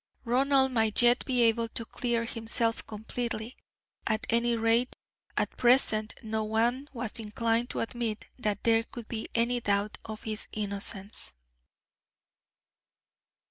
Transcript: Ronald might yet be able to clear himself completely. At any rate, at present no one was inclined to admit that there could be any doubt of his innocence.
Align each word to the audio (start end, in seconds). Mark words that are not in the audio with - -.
Ronald 0.25 0.71
might 0.71 1.03
yet 1.03 1.23
be 1.25 1.43
able 1.43 1.67
to 1.67 1.85
clear 1.85 2.25
himself 2.25 2.87
completely. 2.87 3.55
At 4.07 4.25
any 4.31 4.55
rate, 4.55 4.95
at 5.37 5.55
present 5.57 6.15
no 6.23 6.43
one 6.43 6.89
was 6.91 7.19
inclined 7.19 7.69
to 7.69 7.81
admit 7.81 8.25
that 8.39 8.63
there 8.63 8.81
could 8.81 9.07
be 9.07 9.29
any 9.35 9.59
doubt 9.59 9.99
of 10.03 10.23
his 10.23 10.47
innocence. 10.53 11.33